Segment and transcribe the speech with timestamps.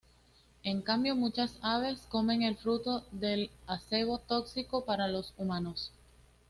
[0.63, 5.91] En cambio, muchas aves comen el fruto del acebo tóxico para los humanos.